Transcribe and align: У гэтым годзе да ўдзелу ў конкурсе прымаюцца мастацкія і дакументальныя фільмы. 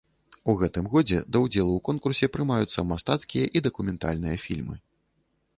У 0.51 0.53
гэтым 0.61 0.87
годзе 0.93 1.19
да 1.33 1.41
ўдзелу 1.43 1.75
ў 1.75 1.83
конкурсе 1.91 2.31
прымаюцца 2.37 2.87
мастацкія 2.93 3.45
і 3.59 3.63
дакументальныя 3.69 4.37
фільмы. 4.49 4.75